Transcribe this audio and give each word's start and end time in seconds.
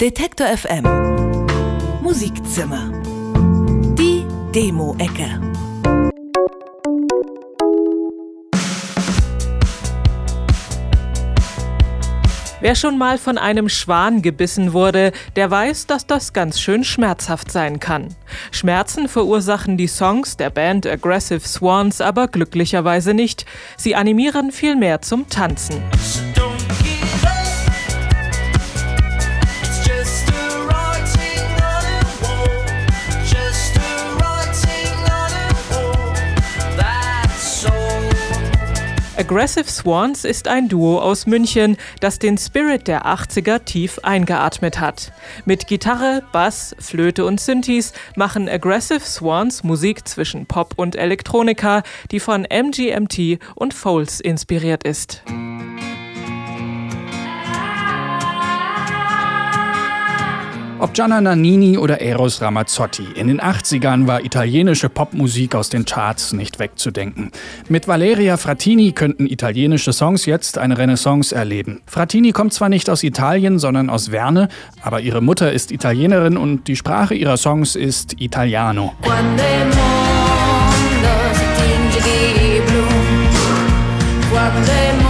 Detektor 0.00 0.46
FM 0.46 0.84
Musikzimmer. 2.00 2.90
Die 3.98 4.24
Demo-Ecke. 4.54 5.38
Wer 12.62 12.74
schon 12.76 12.96
mal 12.96 13.18
von 13.18 13.36
einem 13.36 13.68
Schwan 13.68 14.22
gebissen 14.22 14.72
wurde, 14.72 15.12
der 15.36 15.50
weiß, 15.50 15.86
dass 15.86 16.06
das 16.06 16.32
ganz 16.32 16.62
schön 16.62 16.82
schmerzhaft 16.82 17.52
sein 17.52 17.78
kann. 17.78 18.08
Schmerzen 18.52 19.06
verursachen 19.06 19.76
die 19.76 19.86
Songs 19.86 20.38
der 20.38 20.48
Band 20.48 20.86
Aggressive 20.86 21.46
Swans 21.46 22.00
aber 22.00 22.28
glücklicherweise 22.28 23.12
nicht. 23.12 23.44
Sie 23.76 23.94
animieren 23.94 24.50
vielmehr 24.50 25.02
zum 25.02 25.28
Tanzen. 25.28 25.82
Aggressive 39.30 39.70
Swans 39.70 40.24
ist 40.24 40.48
ein 40.48 40.68
Duo 40.68 40.98
aus 40.98 41.24
München, 41.24 41.76
das 42.00 42.18
den 42.18 42.36
Spirit 42.36 42.88
der 42.88 43.06
80er 43.06 43.64
tief 43.64 44.00
eingeatmet 44.02 44.80
hat. 44.80 45.12
Mit 45.44 45.68
Gitarre, 45.68 46.24
Bass, 46.32 46.74
Flöte 46.80 47.24
und 47.24 47.40
Synthes 47.40 47.92
machen 48.16 48.48
Aggressive 48.48 48.98
Swans 48.98 49.62
Musik 49.62 50.08
zwischen 50.08 50.46
Pop 50.46 50.74
und 50.74 50.96
Elektronika, 50.96 51.84
die 52.10 52.18
von 52.18 52.42
MGMT 52.42 53.38
und 53.54 53.72
Foles 53.72 54.18
inspiriert 54.18 54.82
ist. 54.82 55.22
Ob 60.80 60.94
Gianna 60.94 61.20
Nannini 61.20 61.76
oder 61.76 62.00
Eros 62.00 62.40
Ramazzotti, 62.40 63.04
in 63.14 63.28
den 63.28 63.38
80ern 63.38 64.06
war 64.06 64.24
italienische 64.24 64.88
Popmusik 64.88 65.54
aus 65.54 65.68
den 65.68 65.84
Charts 65.84 66.32
nicht 66.32 66.58
wegzudenken. 66.58 67.32
Mit 67.68 67.86
Valeria 67.86 68.38
Frattini 68.38 68.92
könnten 68.92 69.26
italienische 69.26 69.92
Songs 69.92 70.24
jetzt 70.24 70.56
eine 70.56 70.78
Renaissance 70.78 71.34
erleben. 71.34 71.82
Frattini 71.84 72.32
kommt 72.32 72.54
zwar 72.54 72.70
nicht 72.70 72.88
aus 72.88 73.02
Italien, 73.02 73.58
sondern 73.58 73.90
aus 73.90 74.10
Werne, 74.10 74.48
aber 74.80 75.02
ihre 75.02 75.20
Mutter 75.20 75.52
ist 75.52 75.70
Italienerin 75.70 76.38
und 76.38 76.66
die 76.66 76.76
Sprache 76.76 77.14
ihrer 77.14 77.36
Songs 77.36 77.76
ist 77.76 78.18
Italiano. 78.18 78.94
Quando 84.32 85.09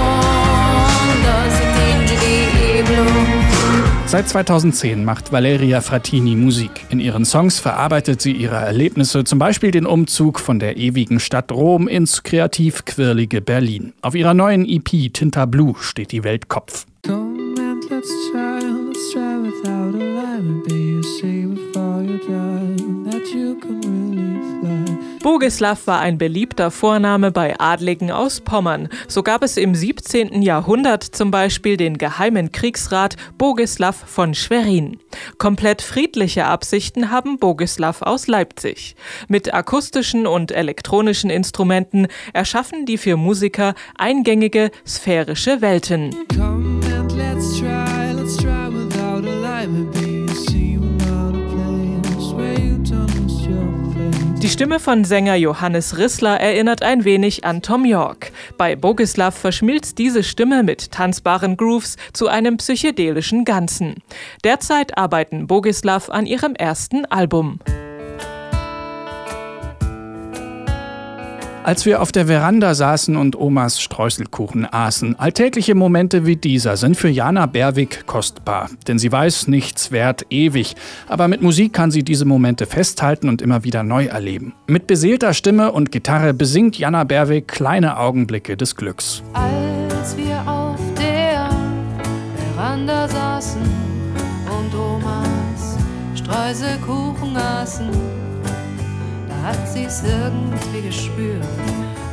Seit 4.11 4.29
2010 4.29 5.05
macht 5.05 5.31
Valeria 5.31 5.81
Frattini 5.81 6.35
Musik. 6.35 6.85
In 6.91 6.99
ihren 6.99 7.25
Songs 7.25 7.61
verarbeitet 7.61 8.21
sie 8.21 8.33
ihre 8.33 8.57
Erlebnisse, 8.57 9.23
zum 9.23 9.39
Beispiel 9.39 9.71
den 9.71 9.87
Umzug 9.87 10.41
von 10.41 10.59
der 10.59 10.79
ewigen 10.79 11.21
Stadt 11.21 11.53
Rom 11.53 11.87
ins 11.87 12.25
kreativ 12.25 12.85
quirlige 12.85 13.41
Berlin. 13.41 13.93
Auf 14.03 14.17
ihrer 14.17 14.35
neuen 14.35 14.69
EP 14.69 15.13
Tinta 15.13 15.47
Blue 15.47 15.77
steht 15.79 16.11
die 16.11 16.25
Welt 16.25 16.49
Kopf. 16.49 16.87
Come 17.07 17.41
Bogislav 25.31 25.87
war 25.87 26.01
ein 26.01 26.19
beliebter 26.19 26.73
Vorname 26.73 27.31
bei 27.31 27.55
Adligen 27.61 28.11
aus 28.11 28.41
Pommern. 28.41 28.89
So 29.07 29.23
gab 29.23 29.45
es 29.45 29.57
im 29.57 29.77
17. 29.77 30.43
Jahrhundert 30.43 31.05
zum 31.05 31.31
Beispiel 31.31 31.77
den 31.77 31.99
geheimen 31.99 32.51
Kriegsrat 32.51 33.15
Bogislav 33.39 33.95
von 33.95 34.35
Schwerin. 34.35 34.99
Komplett 35.39 35.83
friedliche 35.83 36.47
Absichten 36.47 37.13
haben 37.13 37.39
Bogislav 37.39 38.03
aus 38.03 38.27
Leipzig. 38.27 38.97
Mit 39.29 39.55
akustischen 39.55 40.27
und 40.27 40.51
elektronischen 40.51 41.31
Instrumenten 41.31 42.09
erschaffen 42.33 42.85
die 42.85 42.99
vier 42.99 43.17
Musiker 43.17 43.75
eingängige 43.97 44.73
sphärische 44.85 45.61
Welten. 45.61 46.13
Come 46.35 46.81
and 46.93 47.13
let's 47.13 47.57
try, 47.57 48.11
let's 48.17 48.37
try 48.37 50.10
Stimme 54.51 54.81
von 54.81 55.05
Sänger 55.05 55.37
Johannes 55.37 55.97
Rissler 55.97 56.41
erinnert 56.41 56.83
ein 56.83 57.05
wenig 57.05 57.45
an 57.45 57.63
Tom 57.63 57.85
York. 57.85 58.33
Bei 58.59 58.75
Bogislav 58.75 59.33
verschmilzt 59.33 59.97
diese 59.97 60.25
Stimme 60.25 60.65
mit 60.65 60.91
tanzbaren 60.91 61.57
Grooves 61.57 61.97
zu 62.13 62.27
einem 62.27 62.57
psychedelischen 62.57 63.45
Ganzen. 63.45 64.03
Derzeit 64.43 64.99
arbeiten 64.99 65.47
Bogislav 65.47 66.11
an 66.11 66.27
ihrem 66.27 66.57
ersten 66.57 67.07
Album. 67.07 67.61
Als 71.63 71.85
wir 71.85 72.01
auf 72.01 72.11
der 72.11 72.27
Veranda 72.27 72.75
saßen 72.75 73.17
und 73.17 73.39
Omas 73.39 73.83
Streuselkuchen 73.83 74.65
aßen, 74.65 75.19
alltägliche 75.19 75.75
Momente 75.75 76.25
wie 76.25 76.37
dieser 76.37 76.79
sind 76.79 76.97
für 76.97 77.11
Jana 77.11 77.45
Berwig 77.45 78.07
kostbar. 78.07 78.71
Denn 78.89 78.99
sie 78.99 79.13
weiß, 79.13 79.47
nichts 79.47 79.93
währt 79.93 80.25
ewig. 80.31 80.75
Aber 81.07 81.29
mit 81.29 81.43
Musik 81.43 81.75
kann 81.75 81.91
sie 81.91 82.03
diese 82.03 82.25
Momente 82.25 82.65
festhalten 82.65 83.29
und 83.29 83.43
immer 83.43 83.63
wieder 83.63 83.83
neu 83.83 84.07
erleben. 84.07 84.55
Mit 84.69 84.87
beseelter 84.87 85.35
Stimme 85.35 85.71
und 85.73 85.93
Gitarre 85.93 86.33
besingt 86.33 86.79
Jana 86.79 87.05
Berwig 87.05 87.47
kleine 87.47 87.99
Augenblicke 87.99 88.57
des 88.57 88.75
Glücks. 88.75 89.23
Als 89.35 90.17
wir 90.17 90.41
auf 90.51 90.81
der 90.99 91.51
Veranda 92.55 93.07
saßen 93.07 93.61
und 94.47 94.75
Omas 94.75 95.77
Streuselkuchen 96.15 97.37
aßen, 97.37 97.91
hat 99.43 99.69
sie's 99.69 100.03
irgendwie 100.05 100.87
gespürt 100.87 101.43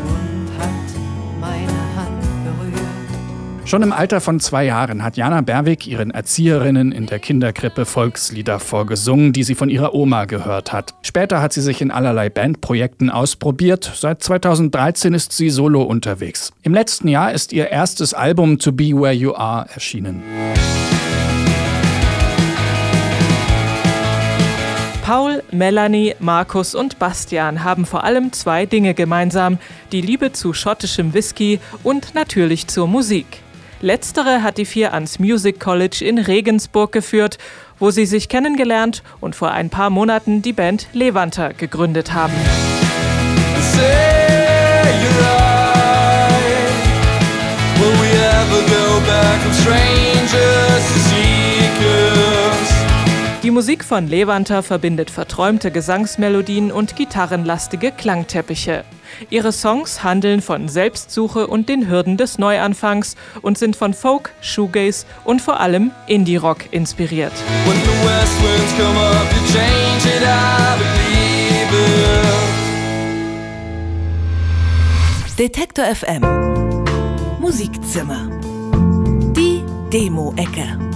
und 0.02 0.50
hat 0.58 1.40
meine 1.40 1.96
Hand 1.96 2.22
berührt. 2.44 3.68
Schon 3.68 3.84
im 3.84 3.92
Alter 3.92 4.22
von 4.22 4.40
zwei 4.40 4.64
Jahren 4.64 5.04
hat 5.04 5.18
Jana 5.18 5.42
Berwig 5.42 5.88
ihren 5.88 6.12
Erzieherinnen 6.12 6.94
in 6.94 7.06
der 7.06 7.20
Kinderkrippe 7.20 7.86
Volkslieder 7.86 8.60
vorgesungen, 8.60 9.34
die 9.34 9.44
sie 9.44 9.56
von 9.56 9.70
ihrer 9.70 9.94
Oma 9.94 10.24
gehört 10.24 10.72
hat. 10.72 10.94
Später 11.02 11.42
hat 11.42 11.52
sie 11.52 11.62
sich 11.62 11.82
in 11.82 11.92
allerlei 11.92 12.30
Bandprojekten 12.30 13.10
ausprobiert. 13.10 13.92
Seit 13.94 14.24
2013 14.24 15.14
ist 15.14 15.34
sie 15.34 15.50
solo 15.50 15.82
unterwegs. 15.84 16.54
Im 16.64 16.74
letzten 16.74 17.10
Jahr 17.10 17.34
ist 17.34 17.52
ihr 17.52 17.70
erstes 17.70 18.14
Album 18.14 18.58
To 18.60 18.72
Be 18.72 18.94
Where 18.94 19.12
You 19.12 19.34
Are 19.34 19.68
erschienen. 19.74 20.24
Paul, 25.08 25.42
Melanie, 25.54 26.16
Markus 26.20 26.76
und 26.76 27.00
Bastian 27.00 27.64
haben 27.64 27.86
vor 27.86 28.04
allem 28.04 28.34
zwei 28.34 28.66
Dinge 28.66 28.94
gemeinsam: 28.94 29.58
die 29.94 30.02
Liebe 30.02 30.34
zu 30.34 30.52
schottischem 30.52 31.14
Whisky 31.14 31.62
und 31.82 32.14
natürlich 32.14 32.68
zur 32.68 32.90
Musik. 32.90 33.26
Letztere 33.80 34.44
hat 34.44 34.58
die 34.58 34.66
vier 34.66 34.94
ans 34.94 35.18
Music 35.18 35.62
College 35.62 36.04
in 36.04 36.18
Regensburg 36.18 36.92
geführt, 36.92 37.38
wo 37.80 37.90
sie 37.90 38.06
sich 38.06 38.28
kennengelernt 38.28 39.02
und 39.22 39.34
vor 39.34 39.52
ein 39.52 39.70
paar 39.70 39.90
Monaten 39.90 40.42
die 40.42 40.52
Band 40.52 40.90
Levanter 40.92 41.54
gegründet 41.54 42.12
haben. 42.12 42.34
Die 49.46 50.07
Musik 53.58 53.84
von 53.84 54.08
Levanter 54.08 54.62
verbindet 54.62 55.10
verträumte 55.10 55.72
Gesangsmelodien 55.72 56.72
und 56.72 56.96
gitarrenlastige 56.96 57.92
Klangteppiche. 57.92 58.84
Ihre 59.32 59.52
Songs 59.52 60.04
handeln 60.04 60.42
von 60.44 60.70
Selbstsuche 60.70 61.48
und 61.48 61.68
den 61.68 61.90
Hürden 61.90 62.18
des 62.18 62.38
Neuanfangs 62.38 63.16
und 63.42 63.58
sind 63.58 63.76
von 63.76 63.96
Folk, 63.96 64.32
Shoegaze 64.42 65.08
und 65.24 65.42
vor 65.42 65.60
allem 65.60 65.90
Indie-Rock 66.06 66.72
inspiriert. 66.72 67.34
Detektor 75.40 75.86
FM 75.86 76.22
Musikzimmer 77.40 78.30
Die 79.36 79.64
Demo-Ecke 79.92 80.87